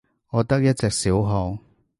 [0.31, 1.59] 我得一隻小號